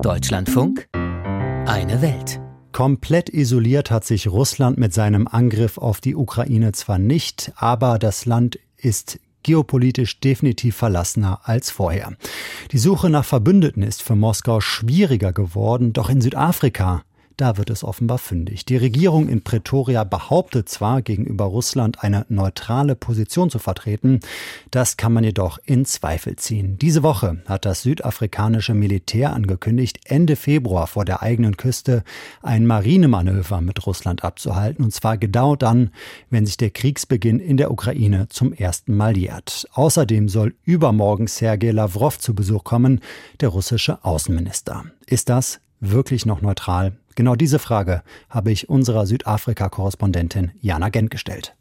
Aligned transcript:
Deutschlandfunk 0.00 0.88
Eine 0.94 2.00
Welt. 2.00 2.40
Komplett 2.72 3.28
isoliert 3.28 3.90
hat 3.90 4.04
sich 4.04 4.28
Russland 4.28 4.78
mit 4.78 4.94
seinem 4.94 5.28
Angriff 5.28 5.76
auf 5.76 6.00
die 6.00 6.16
Ukraine 6.16 6.72
zwar 6.72 6.98
nicht, 6.98 7.52
aber 7.56 7.98
das 7.98 8.24
Land 8.24 8.58
ist 8.76 9.20
geopolitisch 9.42 10.20
definitiv 10.20 10.76
verlassener 10.76 11.40
als 11.42 11.70
vorher. 11.70 12.14
Die 12.70 12.78
Suche 12.78 13.10
nach 13.10 13.24
Verbündeten 13.24 13.82
ist 13.82 14.02
für 14.02 14.16
Moskau 14.16 14.60
schwieriger 14.60 15.32
geworden, 15.32 15.92
doch 15.92 16.08
in 16.08 16.20
Südafrika 16.20 17.02
da 17.42 17.56
wird 17.56 17.70
es 17.70 17.82
offenbar 17.82 18.18
fündig. 18.18 18.66
Die 18.66 18.76
Regierung 18.76 19.28
in 19.28 19.42
Pretoria 19.42 20.04
behauptet 20.04 20.68
zwar, 20.68 21.02
gegenüber 21.02 21.46
Russland 21.46 22.04
eine 22.04 22.24
neutrale 22.28 22.94
Position 22.94 23.50
zu 23.50 23.58
vertreten, 23.58 24.20
das 24.70 24.96
kann 24.96 25.12
man 25.12 25.24
jedoch 25.24 25.58
in 25.64 25.84
Zweifel 25.84 26.36
ziehen. 26.36 26.78
Diese 26.78 27.02
Woche 27.02 27.42
hat 27.46 27.64
das 27.64 27.82
südafrikanische 27.82 28.74
Militär 28.74 29.32
angekündigt, 29.32 29.98
Ende 30.04 30.36
Februar 30.36 30.86
vor 30.86 31.04
der 31.04 31.20
eigenen 31.20 31.56
Küste 31.56 32.04
ein 32.42 32.64
Marinemanöver 32.64 33.60
mit 33.60 33.84
Russland 33.88 34.22
abzuhalten, 34.22 34.84
und 34.84 34.92
zwar 34.92 35.18
genau 35.18 35.56
dann, 35.56 35.90
wenn 36.30 36.46
sich 36.46 36.58
der 36.58 36.70
Kriegsbeginn 36.70 37.40
in 37.40 37.56
der 37.56 37.72
Ukraine 37.72 38.28
zum 38.28 38.52
ersten 38.52 38.96
Mal 38.96 39.16
jährt. 39.16 39.66
Außerdem 39.72 40.28
soll 40.28 40.54
übermorgen 40.62 41.26
Sergei 41.26 41.72
Lavrov 41.72 42.20
zu 42.20 42.36
Besuch 42.36 42.62
kommen, 42.62 43.00
der 43.40 43.48
russische 43.48 44.04
Außenminister. 44.04 44.84
Ist 45.06 45.28
das 45.28 45.58
wirklich 45.82 46.24
noch 46.24 46.40
neutral? 46.40 46.92
Genau 47.14 47.34
diese 47.34 47.58
Frage 47.58 48.02
habe 48.30 48.50
ich 48.50 48.70
unserer 48.70 49.04
Südafrika-Korrespondentin 49.04 50.52
Jana 50.60 50.88
Gent 50.88 51.10
gestellt. 51.10 51.54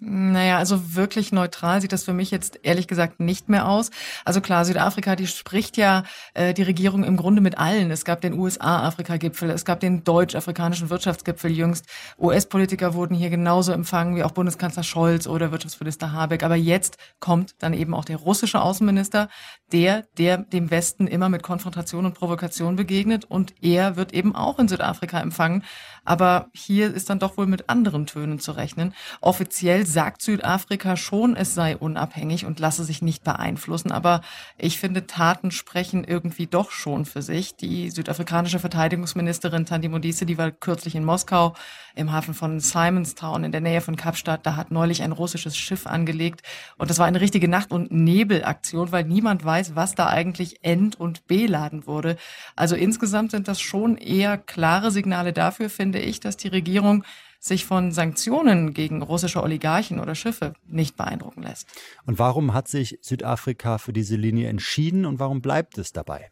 Naja, 0.00 0.58
also 0.58 0.94
wirklich 0.94 1.32
neutral 1.32 1.80
sieht 1.80 1.92
das 1.92 2.04
für 2.04 2.12
mich 2.12 2.30
jetzt 2.30 2.60
ehrlich 2.62 2.86
gesagt 2.86 3.18
nicht 3.18 3.48
mehr 3.48 3.66
aus. 3.66 3.90
Also 4.24 4.40
klar, 4.40 4.64
Südafrika, 4.64 5.16
die 5.16 5.26
spricht 5.26 5.76
ja 5.76 6.04
äh, 6.34 6.54
die 6.54 6.62
Regierung 6.62 7.02
im 7.02 7.16
Grunde 7.16 7.40
mit 7.40 7.58
allen. 7.58 7.90
Es 7.90 8.04
gab 8.04 8.20
den 8.20 8.38
USA-Afrika-Gipfel, 8.38 9.50
es 9.50 9.64
gab 9.64 9.80
den 9.80 10.04
deutsch-afrikanischen 10.04 10.88
Wirtschaftsgipfel 10.88 11.50
jüngst. 11.50 11.86
US-Politiker 12.16 12.94
wurden 12.94 13.16
hier 13.16 13.28
genauso 13.28 13.72
empfangen 13.72 14.14
wie 14.14 14.22
auch 14.22 14.30
Bundeskanzler 14.30 14.84
Scholz 14.84 15.26
oder 15.26 15.50
Wirtschaftsminister 15.50 16.12
Habeck. 16.12 16.44
Aber 16.44 16.54
jetzt 16.54 16.96
kommt 17.18 17.56
dann 17.58 17.74
eben 17.74 17.92
auch 17.92 18.04
der 18.04 18.18
russische 18.18 18.62
Außenminister, 18.62 19.28
der, 19.72 20.06
der 20.16 20.38
dem 20.38 20.70
Westen 20.70 21.08
immer 21.08 21.28
mit 21.28 21.42
Konfrontation 21.42 22.06
und 22.06 22.14
Provokation 22.14 22.76
begegnet. 22.76 23.24
Und 23.24 23.52
er 23.64 23.96
wird 23.96 24.14
eben 24.14 24.36
auch 24.36 24.60
in 24.60 24.68
Südafrika 24.68 25.18
empfangen. 25.18 25.64
Aber 26.04 26.50
hier 26.54 26.94
ist 26.94 27.10
dann 27.10 27.18
doch 27.18 27.36
wohl 27.36 27.46
mit 27.46 27.68
anderen 27.68 28.06
Tönen 28.06 28.38
zu 28.38 28.52
rechnen. 28.52 28.94
Offiziell 29.20 29.87
sagt 29.92 30.22
Südafrika 30.22 30.96
schon, 30.96 31.34
es 31.34 31.54
sei 31.54 31.76
unabhängig 31.76 32.44
und 32.44 32.60
lasse 32.60 32.84
sich 32.84 33.02
nicht 33.02 33.24
beeinflussen. 33.24 33.90
Aber 33.90 34.20
ich 34.56 34.78
finde, 34.78 35.06
Taten 35.06 35.50
sprechen 35.50 36.04
irgendwie 36.04 36.46
doch 36.46 36.70
schon 36.70 37.04
für 37.04 37.22
sich. 37.22 37.56
Die 37.56 37.90
südafrikanische 37.90 38.58
Verteidigungsministerin 38.58 39.66
Tandi 39.66 39.88
Modise, 39.88 40.26
die 40.26 40.38
war 40.38 40.50
kürzlich 40.50 40.94
in 40.94 41.04
Moskau 41.04 41.54
im 41.94 42.12
Hafen 42.12 42.34
von 42.34 42.60
Simonstown 42.60 43.44
in 43.44 43.52
der 43.52 43.60
Nähe 43.60 43.80
von 43.80 43.96
Kapstadt. 43.96 44.44
Da 44.46 44.56
hat 44.56 44.70
neulich 44.70 45.02
ein 45.02 45.12
russisches 45.12 45.56
Schiff 45.56 45.86
angelegt. 45.86 46.42
Und 46.76 46.90
das 46.90 46.98
war 46.98 47.06
eine 47.06 47.20
richtige 47.20 47.48
Nacht- 47.48 47.72
und 47.72 47.90
Nebelaktion, 47.90 48.92
weil 48.92 49.04
niemand 49.04 49.44
weiß, 49.44 49.74
was 49.74 49.94
da 49.94 50.06
eigentlich 50.06 50.62
end- 50.62 51.00
und 51.00 51.26
beladen 51.26 51.86
wurde. 51.86 52.16
Also 52.54 52.76
insgesamt 52.76 53.30
sind 53.30 53.48
das 53.48 53.60
schon 53.60 53.96
eher 53.96 54.36
klare 54.36 54.90
Signale 54.90 55.32
dafür, 55.32 55.70
finde 55.70 55.98
ich, 55.98 56.20
dass 56.20 56.36
die 56.36 56.48
Regierung 56.48 57.04
sich 57.38 57.64
von 57.64 57.92
Sanktionen 57.92 58.74
gegen 58.74 59.02
russische 59.02 59.42
Oligarchen 59.42 60.00
oder 60.00 60.14
Schiffe 60.14 60.54
nicht 60.66 60.96
beeindrucken 60.96 61.42
lässt. 61.42 61.68
Und 62.04 62.18
warum 62.18 62.54
hat 62.54 62.68
sich 62.68 62.98
Südafrika 63.02 63.78
für 63.78 63.92
diese 63.92 64.16
Linie 64.16 64.48
entschieden 64.48 65.06
und 65.06 65.18
warum 65.18 65.40
bleibt 65.40 65.78
es 65.78 65.92
dabei? 65.92 66.30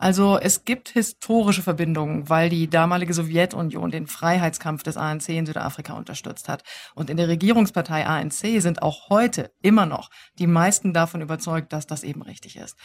Also 0.00 0.38
es 0.38 0.64
gibt 0.64 0.90
historische 0.90 1.62
Verbindungen, 1.62 2.28
weil 2.28 2.48
die 2.48 2.70
damalige 2.70 3.12
Sowjetunion 3.12 3.90
den 3.90 4.06
Freiheitskampf 4.06 4.84
des 4.84 4.96
ANC 4.96 5.30
in 5.30 5.44
Südafrika 5.44 5.94
unterstützt 5.94 6.48
hat. 6.48 6.62
Und 6.94 7.10
in 7.10 7.16
der 7.16 7.26
Regierungspartei 7.26 8.06
ANC 8.06 8.62
sind 8.62 8.80
auch 8.80 9.10
heute 9.10 9.50
immer 9.60 9.86
noch 9.86 10.10
die 10.38 10.46
meisten 10.46 10.94
davon 10.94 11.20
überzeugt, 11.20 11.72
dass 11.72 11.88
das 11.88 12.04
eben 12.04 12.22
richtig 12.22 12.56
ist. 12.56 12.76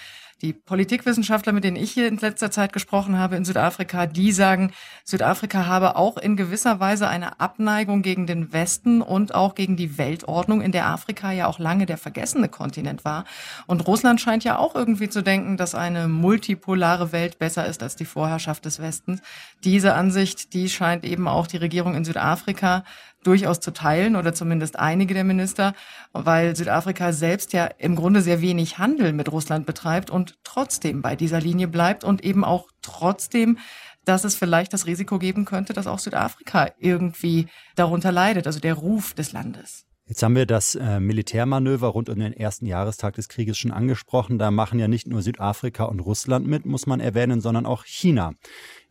Die 0.41 0.53
Politikwissenschaftler, 0.53 1.53
mit 1.53 1.63
denen 1.63 1.77
ich 1.77 1.91
hier 1.91 2.07
in 2.07 2.17
letzter 2.17 2.51
Zeit 2.51 2.73
gesprochen 2.73 3.17
habe 3.17 3.35
in 3.35 3.45
Südafrika, 3.45 4.07
die 4.07 4.31
sagen, 4.31 4.73
Südafrika 5.05 5.65
habe 5.65 5.95
auch 5.95 6.17
in 6.17 6.35
gewisser 6.35 6.79
Weise 6.79 7.07
eine 7.07 7.39
Abneigung 7.39 8.01
gegen 8.01 8.27
den 8.27 8.51
Westen 8.51 9.01
und 9.01 9.35
auch 9.35 9.55
gegen 9.55 9.77
die 9.77 9.97
Weltordnung, 9.97 10.61
in 10.61 10.71
der 10.71 10.87
Afrika 10.87 11.31
ja 11.31 11.47
auch 11.47 11.59
lange 11.59 11.85
der 11.85 11.97
vergessene 11.97 12.49
Kontinent 12.49 13.05
war. 13.05 13.25
Und 13.67 13.87
Russland 13.87 14.19
scheint 14.19 14.43
ja 14.43 14.57
auch 14.57 14.75
irgendwie 14.75 15.09
zu 15.09 15.21
denken, 15.21 15.57
dass 15.57 15.75
eine 15.75 16.07
multipolare 16.07 17.11
Welt 17.11 17.39
besser 17.39 17.65
ist 17.65 17.83
als 17.83 17.95
die 17.95 18.05
Vorherrschaft 18.05 18.65
des 18.65 18.79
Westens. 18.79 19.21
Diese 19.63 19.93
Ansicht, 19.93 20.53
die 20.53 20.69
scheint 20.69 21.05
eben 21.05 21.27
auch 21.27 21.47
die 21.47 21.57
Regierung 21.57 21.95
in 21.95 22.05
Südafrika 22.05 22.83
durchaus 23.23 23.59
zu 23.59 23.71
teilen 23.71 24.15
oder 24.15 24.33
zumindest 24.33 24.77
einige 24.77 25.13
der 25.13 25.23
Minister, 25.23 25.73
weil 26.11 26.55
Südafrika 26.55 27.11
selbst 27.11 27.53
ja 27.53 27.65
im 27.65 27.95
Grunde 27.95 28.21
sehr 28.21 28.41
wenig 28.41 28.77
Handel 28.77 29.13
mit 29.13 29.31
Russland 29.31 29.65
betreibt 29.65 30.09
und 30.09 30.37
trotzdem 30.43 31.01
bei 31.01 31.15
dieser 31.15 31.39
Linie 31.39 31.67
bleibt 31.67 32.03
und 32.03 32.23
eben 32.23 32.43
auch 32.43 32.67
trotzdem 32.81 33.57
dass 34.05 34.25
es 34.25 34.35
vielleicht 34.35 34.73
das 34.73 34.85
Risiko 34.85 35.17
geben 35.17 35.45
könnte, 35.45 35.71
dass 35.71 35.87
auch 35.87 35.99
Südafrika 35.99 36.71
irgendwie 36.77 37.47
darunter 37.75 38.11
leidet, 38.11 38.47
also 38.47 38.59
der 38.59 38.73
Ruf 38.73 39.13
des 39.13 39.31
Landes. 39.31 39.85
Jetzt 40.05 40.21
haben 40.21 40.35
wir 40.35 40.45
das 40.45 40.75
äh, 40.75 40.99
Militärmanöver 40.99 41.87
rund 41.87 42.09
um 42.09 42.19
den 42.19 42.33
ersten 42.33 42.65
Jahrestag 42.65 43.15
des 43.15 43.29
Krieges 43.29 43.57
schon 43.57 43.71
angesprochen. 43.71 44.37
Da 44.37 44.51
machen 44.51 44.77
ja 44.77 44.89
nicht 44.89 45.07
nur 45.07 45.21
Südafrika 45.21 45.85
und 45.85 46.01
Russland 46.01 46.45
mit, 46.45 46.65
muss 46.65 46.87
man 46.87 46.99
erwähnen, 46.99 47.39
sondern 47.39 47.65
auch 47.65 47.85
China. 47.85 48.33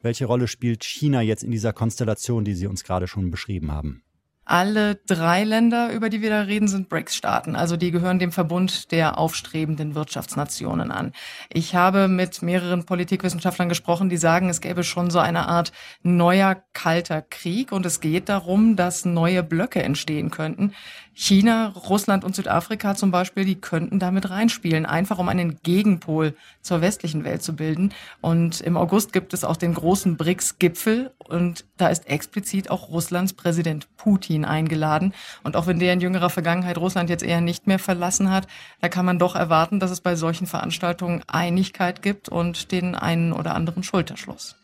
Welche 0.01 0.25
Rolle 0.25 0.49
spielt 0.49 0.85
China 0.85 1.21
jetzt 1.21 1.45
in 1.45 1.51
dieser 1.51 1.75
Konstellation, 1.75 2.45
die 2.45 2.55
Sie 2.55 2.67
uns 2.67 2.83
gerade 2.83 3.07
schon 3.09 3.31
beschrieben 3.31 3.71
haben? 3.71 4.03
Alle 4.45 4.97
drei 5.07 5.45
Länder, 5.45 5.93
über 5.93 6.09
die 6.09 6.21
wir 6.21 6.31
da 6.31 6.41
reden, 6.41 6.67
sind 6.67 6.89
BRICS-Staaten. 6.89 7.55
Also 7.55 7.77
die 7.77 7.93
gehören 7.93 8.19
dem 8.19 8.33
Verbund 8.33 8.91
der 8.91 9.17
aufstrebenden 9.17 9.95
Wirtschaftsnationen 9.95 10.91
an. 10.91 11.13
Ich 11.49 11.77
habe 11.77 12.09
mit 12.09 12.43
mehreren 12.43 12.85
Politikwissenschaftlern 12.85 13.69
gesprochen, 13.69 14.09
die 14.09 14.17
sagen, 14.17 14.49
es 14.49 14.61
gäbe 14.61 14.83
schon 14.83 15.11
so 15.11 15.21
eine 15.21 15.47
Art 15.49 15.71
neuer 16.03 16.57
kalter 16.73 17.23
Krieg 17.23 17.71
und 17.71 17.87
es 17.87 18.01
geht 18.01 18.29
darum, 18.29 18.75
dass 18.75 19.05
neue 19.05 19.45
Blöcke 19.45 19.81
entstehen 19.81 20.31
könnten. 20.31 20.75
China, 21.15 21.69
Russland 21.69 22.25
und 22.25 22.35
Südafrika 22.35 22.95
zum 22.95 23.11
Beispiel, 23.11 23.45
die 23.45 23.61
könnten 23.61 23.99
damit 23.99 24.31
reinspielen, 24.31 24.87
einfach 24.87 25.19
um 25.19 25.29
einen 25.29 25.59
Gegenpol 25.63 26.35
zur 26.63 26.81
westlichen 26.81 27.25
Welt 27.25 27.43
zu 27.43 27.55
bilden. 27.55 27.93
Und 28.21 28.61
im 28.63 28.77
August 28.77 29.13
gibt 29.13 29.35
es 29.35 29.45
auch 29.45 29.57
den 29.57 29.75
großen 29.75 30.17
BRICS-Gipfel 30.17 31.13
und 31.19 31.67
da 31.77 31.89
ist 31.89 32.09
explizit 32.09 32.71
auch 32.71 32.89
Russlands 32.89 33.35
Präsident 33.35 33.89
Putin 33.97 34.45
eingeladen. 34.45 35.13
Und 35.43 35.57
auch 35.57 35.67
wenn 35.67 35.79
der 35.79 35.93
in 35.93 36.01
jüngerer 36.01 36.31
Vergangenheit 36.31 36.79
Russland 36.79 37.11
jetzt 37.11 37.25
eher 37.25 37.41
nicht 37.41 37.67
mehr 37.67 37.79
verlassen 37.79 38.31
hat, 38.31 38.47
da 38.81 38.89
kann 38.89 39.05
man 39.05 39.19
doch 39.19 39.37
erwarten, 39.37 39.81
dass 39.81 39.91
es 39.91 40.01
bei 40.01 40.17
solchen 40.17 40.47
Veranstaltungen 40.47 41.23
Einigkeit 41.27 42.01
gibt 42.01 42.31
und 42.31 42.73
den 42.73 42.95
einen 42.95 43.33
oder 43.33 43.55
anderen 43.55 43.83
Schulterschluss. 43.83 44.57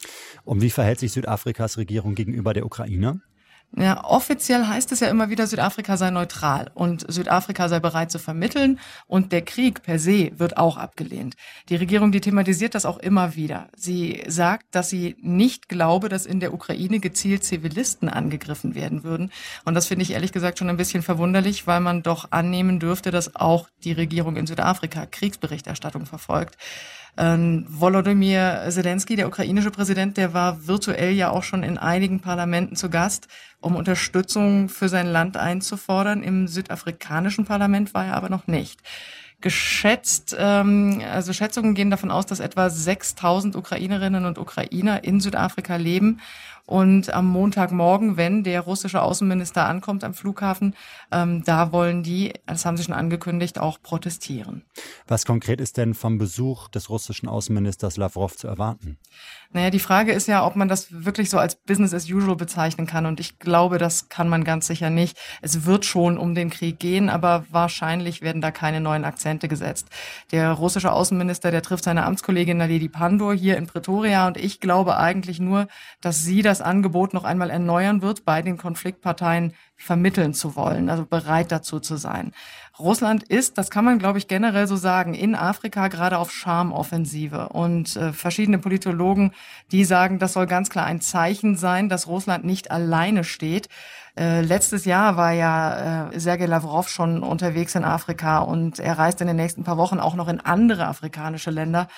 Und 0.44 0.62
wie 0.62 0.70
verhält 0.70 0.98
sich 0.98 1.12
Südafrikas 1.12 1.76
Regierung 1.76 2.14
gegenüber 2.14 2.54
der 2.54 2.64
Ukraine? 2.64 3.20
Ja, 3.76 4.02
offiziell 4.02 4.66
heißt 4.66 4.92
es 4.92 5.00
ja 5.00 5.08
immer 5.08 5.28
wieder, 5.28 5.46
Südafrika 5.46 5.98
sei 5.98 6.10
neutral 6.10 6.70
und 6.74 7.04
Südafrika 7.12 7.68
sei 7.68 7.80
bereit 7.80 8.10
zu 8.10 8.18
vermitteln 8.18 8.80
und 9.06 9.30
der 9.30 9.42
Krieg 9.42 9.82
per 9.82 9.98
se 9.98 10.32
wird 10.36 10.56
auch 10.56 10.78
abgelehnt. 10.78 11.36
Die 11.68 11.76
Regierung, 11.76 12.10
die 12.10 12.22
thematisiert 12.22 12.74
das 12.74 12.86
auch 12.86 12.96
immer 12.96 13.36
wieder. 13.36 13.68
Sie 13.76 14.24
sagt, 14.26 14.74
dass 14.74 14.88
sie 14.88 15.16
nicht 15.20 15.68
glaube, 15.68 16.08
dass 16.08 16.24
in 16.24 16.40
der 16.40 16.54
Ukraine 16.54 16.98
gezielt 16.98 17.44
Zivilisten 17.44 18.08
angegriffen 18.08 18.74
werden 18.74 19.04
würden. 19.04 19.30
Und 19.66 19.74
das 19.74 19.86
finde 19.86 20.02
ich 20.02 20.12
ehrlich 20.12 20.32
gesagt 20.32 20.58
schon 20.58 20.70
ein 20.70 20.78
bisschen 20.78 21.02
verwunderlich, 21.02 21.66
weil 21.66 21.80
man 21.80 22.02
doch 22.02 22.32
annehmen 22.32 22.80
dürfte, 22.80 23.10
dass 23.10 23.36
auch 23.36 23.68
die 23.84 23.92
Regierung 23.92 24.36
in 24.36 24.46
Südafrika 24.46 25.04
Kriegsberichterstattung 25.04 26.06
verfolgt. 26.06 26.56
Ähm, 27.18 27.66
Volodymyr 27.68 28.66
Zelensky, 28.68 29.16
der 29.16 29.26
ukrainische 29.26 29.72
Präsident, 29.72 30.16
der 30.16 30.34
war 30.34 30.68
virtuell 30.68 31.10
ja 31.10 31.30
auch 31.30 31.42
schon 31.42 31.64
in 31.64 31.76
einigen 31.76 32.20
Parlamenten 32.20 32.76
zu 32.76 32.90
Gast, 32.90 33.26
um 33.60 33.74
Unterstützung 33.74 34.68
für 34.68 34.88
sein 34.88 35.08
Land 35.08 35.36
einzufordern. 35.36 36.22
Im 36.22 36.46
südafrikanischen 36.46 37.44
Parlament 37.44 37.92
war 37.92 38.06
er 38.06 38.14
aber 38.14 38.28
noch 38.28 38.46
nicht. 38.46 38.80
Geschätzt, 39.40 40.36
ähm, 40.38 41.02
also 41.12 41.32
Schätzungen 41.32 41.74
gehen 41.74 41.90
davon 41.90 42.12
aus, 42.12 42.26
dass 42.26 42.38
etwa 42.38 42.70
6000 42.70 43.56
Ukrainerinnen 43.56 44.24
und 44.24 44.38
Ukrainer 44.38 45.02
in 45.02 45.18
Südafrika 45.18 45.74
leben. 45.74 46.20
Und 46.68 47.14
am 47.14 47.26
Montagmorgen, 47.26 48.18
wenn 48.18 48.44
der 48.44 48.60
russische 48.60 49.00
Außenminister 49.00 49.64
ankommt 49.64 50.04
am 50.04 50.12
Flughafen, 50.12 50.74
ähm, 51.10 51.42
da 51.42 51.72
wollen 51.72 52.02
die, 52.02 52.34
das 52.44 52.66
haben 52.66 52.76
sie 52.76 52.84
schon 52.84 52.92
angekündigt, 52.92 53.58
auch 53.58 53.80
protestieren. 53.80 54.66
Was 55.06 55.24
konkret 55.24 55.62
ist 55.62 55.78
denn 55.78 55.94
vom 55.94 56.18
Besuch 56.18 56.68
des 56.68 56.90
russischen 56.90 57.26
Außenministers 57.26 57.96
Lavrov 57.96 58.36
zu 58.36 58.48
erwarten? 58.48 58.98
Naja, 59.50 59.70
die 59.70 59.78
Frage 59.78 60.12
ist 60.12 60.28
ja, 60.28 60.44
ob 60.44 60.56
man 60.56 60.68
das 60.68 60.88
wirklich 61.06 61.30
so 61.30 61.38
als 61.38 61.54
Business 61.54 61.94
as 61.94 62.10
usual 62.10 62.36
bezeichnen 62.36 62.86
kann. 62.86 63.06
Und 63.06 63.18
ich 63.18 63.38
glaube, 63.38 63.78
das 63.78 64.10
kann 64.10 64.28
man 64.28 64.44
ganz 64.44 64.66
sicher 64.66 64.90
nicht. 64.90 65.16
Es 65.40 65.64
wird 65.64 65.86
schon 65.86 66.18
um 66.18 66.34
den 66.34 66.50
Krieg 66.50 66.78
gehen, 66.78 67.08
aber 67.08 67.46
wahrscheinlich 67.50 68.20
werden 68.20 68.42
da 68.42 68.50
keine 68.50 68.82
neuen 68.82 69.06
Akzente 69.06 69.48
gesetzt. 69.48 69.86
Der 70.32 70.52
russische 70.52 70.92
Außenminister, 70.92 71.50
der 71.50 71.62
trifft 71.62 71.84
seine 71.84 72.04
Amtskollegin 72.04 72.58
Naledi 72.58 72.90
Pandor 72.90 73.34
hier 73.34 73.56
in 73.56 73.66
Pretoria. 73.66 74.26
Und 74.26 74.36
ich 74.36 74.60
glaube 74.60 74.98
eigentlich 74.98 75.40
nur, 75.40 75.66
dass 76.02 76.22
sie 76.22 76.42
das 76.42 76.57
Angebot 76.60 77.14
noch 77.14 77.24
einmal 77.24 77.50
erneuern 77.50 78.02
wird, 78.02 78.24
bei 78.24 78.42
den 78.42 78.56
Konfliktparteien 78.56 79.54
vermitteln 79.76 80.34
zu 80.34 80.56
wollen, 80.56 80.90
also 80.90 81.06
bereit 81.06 81.52
dazu 81.52 81.80
zu 81.80 81.96
sein. 81.96 82.32
Russland 82.78 83.24
ist, 83.24 83.58
das 83.58 83.70
kann 83.70 83.84
man, 83.84 83.98
glaube 83.98 84.18
ich, 84.18 84.28
generell 84.28 84.66
so 84.66 84.76
sagen, 84.76 85.14
in 85.14 85.34
Afrika 85.34 85.88
gerade 85.88 86.18
auf 86.18 86.30
Charmoffensive. 86.30 87.48
Und 87.48 87.96
äh, 87.96 88.12
verschiedene 88.12 88.58
Politologen, 88.58 89.32
die 89.72 89.84
sagen, 89.84 90.18
das 90.18 90.32
soll 90.32 90.46
ganz 90.46 90.70
klar 90.70 90.86
ein 90.86 91.00
Zeichen 91.00 91.56
sein, 91.56 91.88
dass 91.88 92.06
Russland 92.06 92.44
nicht 92.44 92.70
alleine 92.70 93.24
steht. 93.24 93.68
Äh, 94.16 94.42
letztes 94.42 94.84
Jahr 94.84 95.16
war 95.16 95.32
ja 95.32 96.08
äh, 96.10 96.20
Sergei 96.20 96.46
Lavrov 96.46 96.88
schon 96.88 97.22
unterwegs 97.22 97.74
in 97.74 97.84
Afrika 97.84 98.38
und 98.38 98.78
er 98.78 98.98
reist 98.98 99.20
in 99.20 99.26
den 99.26 99.36
nächsten 99.36 99.64
paar 99.64 99.76
Wochen 99.76 100.00
auch 100.00 100.14
noch 100.14 100.28
in 100.28 100.40
andere 100.40 100.86
afrikanische 100.86 101.50
Länder. 101.50 101.88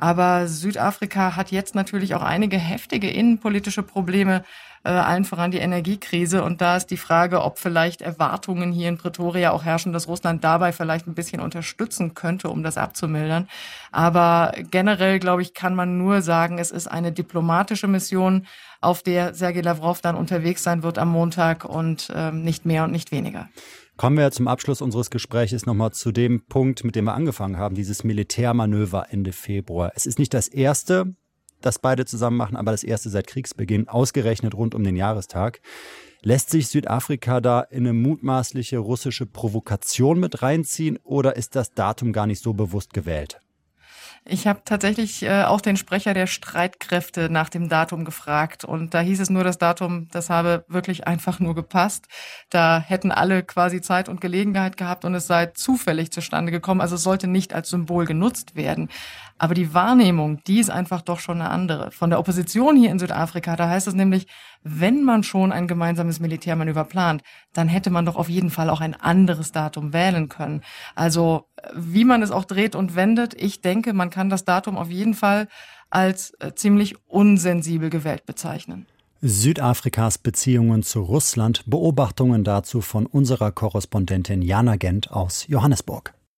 Aber 0.00 0.48
Südafrika 0.48 1.36
hat 1.36 1.50
jetzt 1.50 1.74
natürlich 1.74 2.14
auch 2.14 2.22
einige 2.22 2.56
heftige 2.56 3.10
innenpolitische 3.10 3.82
Probleme, 3.82 4.44
äh, 4.84 4.90
allen 4.90 5.24
voran 5.24 5.50
die 5.50 5.58
Energiekrise. 5.58 6.42
Und 6.42 6.60
da 6.60 6.76
ist 6.76 6.86
die 6.86 6.96
Frage, 6.96 7.42
ob 7.42 7.58
vielleicht 7.58 8.02
Erwartungen 8.02 8.72
hier 8.72 8.88
in 8.88 8.96
Pretoria 8.98 9.50
auch 9.52 9.64
herrschen, 9.64 9.92
dass 9.92 10.08
Russland 10.08 10.42
dabei 10.44 10.72
vielleicht 10.72 11.06
ein 11.06 11.14
bisschen 11.14 11.40
unterstützen 11.40 12.14
könnte, 12.14 12.48
um 12.48 12.62
das 12.62 12.76
abzumildern. 12.78 13.48
Aber 13.92 14.54
generell, 14.70 15.18
glaube 15.18 15.42
ich, 15.42 15.54
kann 15.54 15.74
man 15.74 15.98
nur 15.98 16.22
sagen, 16.22 16.58
es 16.58 16.70
ist 16.70 16.86
eine 16.86 17.12
diplomatische 17.12 17.88
Mission, 17.88 18.46
auf 18.80 19.02
der 19.02 19.34
Sergei 19.34 19.60
Lavrov 19.60 20.00
dann 20.00 20.16
unterwegs 20.16 20.62
sein 20.62 20.82
wird 20.82 20.98
am 20.98 21.10
Montag 21.10 21.66
und 21.66 22.10
ähm, 22.14 22.42
nicht 22.42 22.64
mehr 22.64 22.84
und 22.84 22.92
nicht 22.92 23.12
weniger. 23.12 23.48
Kommen 23.98 24.16
wir 24.16 24.30
zum 24.30 24.48
Abschluss 24.48 24.80
unseres 24.80 25.10
Gesprächs 25.10 25.66
nochmal 25.66 25.90
zu 25.92 26.10
dem 26.10 26.46
Punkt, 26.46 26.84
mit 26.84 26.96
dem 26.96 27.04
wir 27.04 27.12
angefangen 27.12 27.58
haben, 27.58 27.74
dieses 27.74 28.02
Militärmanöver 28.02 29.08
Ende 29.10 29.32
Februar. 29.32 29.92
Es 29.94 30.06
ist 30.06 30.18
nicht 30.18 30.32
das 30.32 30.48
erste, 30.48 31.14
das 31.60 31.78
beide 31.78 32.04
zusammen 32.04 32.36
machen, 32.36 32.56
aber 32.56 32.70
das 32.72 32.84
erste 32.84 33.10
seit 33.10 33.26
Kriegsbeginn, 33.26 33.88
ausgerechnet 33.88 34.54
rund 34.54 34.74
um 34.74 34.84
den 34.84 34.96
Jahrestag. 34.96 35.60
Lässt 36.22 36.50
sich 36.50 36.68
Südafrika 36.68 37.40
da 37.40 37.60
in 37.62 37.86
eine 37.86 37.94
mutmaßliche 37.94 38.78
russische 38.78 39.26
Provokation 39.26 40.20
mit 40.20 40.42
reinziehen 40.42 40.98
oder 41.02 41.36
ist 41.36 41.56
das 41.56 41.72
Datum 41.72 42.12
gar 42.12 42.26
nicht 42.26 42.42
so 42.42 42.52
bewusst 42.52 42.92
gewählt? 42.92 43.40
Ich 44.26 44.46
habe 44.46 44.60
tatsächlich 44.66 45.22
äh, 45.22 45.44
auch 45.44 45.62
den 45.62 45.78
Sprecher 45.78 46.12
der 46.12 46.26
Streitkräfte 46.26 47.30
nach 47.30 47.48
dem 47.48 47.70
Datum 47.70 48.04
gefragt 48.04 48.64
und 48.64 48.92
da 48.92 49.00
hieß 49.00 49.18
es 49.18 49.30
nur, 49.30 49.44
das 49.44 49.56
Datum, 49.56 50.08
das 50.12 50.28
habe 50.28 50.64
wirklich 50.68 51.06
einfach 51.06 51.40
nur 51.40 51.54
gepasst. 51.54 52.06
Da 52.50 52.80
hätten 52.80 53.12
alle 53.12 53.42
quasi 53.42 53.80
Zeit 53.80 54.10
und 54.10 54.20
Gelegenheit 54.20 54.76
gehabt 54.76 55.06
und 55.06 55.14
es 55.14 55.26
sei 55.26 55.46
zufällig 55.46 56.12
zustande 56.12 56.52
gekommen. 56.52 56.82
Also 56.82 56.96
es 56.96 57.02
sollte 57.02 57.28
nicht 57.28 57.54
als 57.54 57.70
Symbol 57.70 58.04
genutzt 58.04 58.54
werden. 58.54 58.90
Aber 59.40 59.54
die 59.54 59.72
Wahrnehmung, 59.72 60.44
die 60.46 60.60
ist 60.60 60.68
einfach 60.68 61.00
doch 61.00 61.18
schon 61.18 61.40
eine 61.40 61.48
andere. 61.48 61.92
Von 61.92 62.10
der 62.10 62.18
Opposition 62.18 62.76
hier 62.76 62.90
in 62.90 62.98
Südafrika, 62.98 63.56
da 63.56 63.70
heißt 63.70 63.86
es 63.86 63.94
nämlich, 63.94 64.26
wenn 64.62 65.02
man 65.02 65.22
schon 65.22 65.50
ein 65.50 65.66
gemeinsames 65.66 66.20
Militärmanöver 66.20 66.84
plant, 66.84 67.22
dann 67.54 67.66
hätte 67.66 67.88
man 67.88 68.04
doch 68.04 68.16
auf 68.16 68.28
jeden 68.28 68.50
Fall 68.50 68.68
auch 68.68 68.82
ein 68.82 68.92
anderes 68.92 69.50
Datum 69.50 69.94
wählen 69.94 70.28
können. 70.28 70.60
Also 70.94 71.48
wie 71.74 72.04
man 72.04 72.20
es 72.20 72.32
auch 72.32 72.44
dreht 72.44 72.74
und 72.74 72.96
wendet, 72.96 73.32
ich 73.32 73.62
denke, 73.62 73.94
man 73.94 74.10
kann 74.10 74.28
das 74.28 74.44
Datum 74.44 74.76
auf 74.76 74.90
jeden 74.90 75.14
Fall 75.14 75.48
als 75.88 76.34
äh, 76.40 76.52
ziemlich 76.54 76.96
unsensibel 77.06 77.88
gewählt 77.88 78.26
bezeichnen. 78.26 78.86
Südafrikas 79.22 80.18
Beziehungen 80.18 80.82
zu 80.82 81.00
Russland, 81.00 81.64
Beobachtungen 81.64 82.44
dazu 82.44 82.82
von 82.82 83.06
unserer 83.06 83.52
Korrespondentin 83.52 84.42
Jana 84.42 84.76
Gent 84.76 85.10
aus 85.10 85.46
Johannesburg. 85.48 86.12